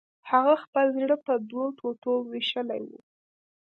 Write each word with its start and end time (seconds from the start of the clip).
هغه 0.31 0.53
خپل 0.63 0.85
زړه 0.99 1.15
په 1.25 1.33
دوو 1.49 1.65
ټوټو 1.77 2.13
ویشلی 2.31 2.81
و 2.87 2.91